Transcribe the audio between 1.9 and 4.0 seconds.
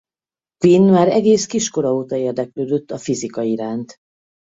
óta érdeklődött a fizika iránt.